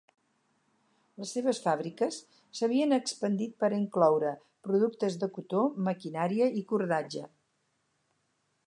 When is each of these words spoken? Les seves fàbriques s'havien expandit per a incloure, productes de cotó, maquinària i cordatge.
Les 1.23 1.33
seves 1.35 1.59
fàbriques 1.65 2.17
s'havien 2.61 2.97
expandit 2.97 3.53
per 3.65 3.69
a 3.71 3.77
incloure, 3.83 4.33
productes 4.69 5.21
de 5.25 5.31
cotó, 5.37 5.65
maquinària 5.91 6.51
i 6.63 6.67
cordatge. 6.75 7.27